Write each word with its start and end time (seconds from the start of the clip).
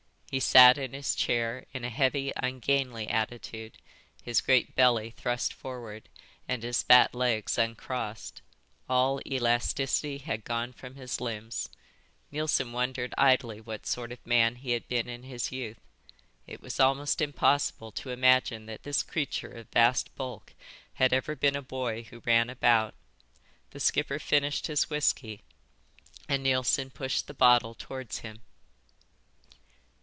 He 0.31 0.39
sat 0.39 0.77
in 0.77 0.93
his 0.93 1.13
chair 1.13 1.65
in 1.73 1.83
a 1.83 1.89
heavy 1.89 2.31
ungainly 2.37 3.09
attitude, 3.09 3.77
his 4.23 4.39
great 4.39 4.75
belly 4.77 5.09
thrust 5.11 5.53
forward 5.53 6.07
and 6.47 6.63
his 6.63 6.83
fat 6.83 7.13
legs 7.13 7.57
uncrossed. 7.57 8.41
All 8.87 9.19
elasticity 9.27 10.19
had 10.19 10.45
gone 10.45 10.71
from 10.71 10.95
his 10.95 11.19
limbs. 11.19 11.67
Neilson 12.31 12.71
wondered 12.71 13.13
idly 13.17 13.59
what 13.59 13.85
sort 13.85 14.13
of 14.13 14.25
man 14.25 14.55
he 14.55 14.71
had 14.71 14.87
been 14.87 15.09
in 15.09 15.23
his 15.23 15.51
youth. 15.51 15.81
It 16.47 16.61
was 16.61 16.79
almost 16.79 17.19
impossible 17.19 17.91
to 17.91 18.11
imagine 18.11 18.67
that 18.67 18.83
this 18.83 19.03
creature 19.03 19.51
of 19.51 19.67
vast 19.71 20.15
bulk 20.15 20.53
had 20.93 21.11
ever 21.11 21.35
been 21.35 21.57
a 21.57 21.61
boy 21.61 22.03
who 22.03 22.21
ran 22.21 22.49
about. 22.49 22.93
The 23.71 23.81
skipper 23.81 24.17
finished 24.17 24.67
his 24.67 24.89
whisky, 24.89 25.41
and 26.29 26.41
Neilson 26.41 26.89
pushed 26.89 27.27
the 27.27 27.33
bottle 27.33 27.75
towards 27.75 28.19
him. 28.19 28.43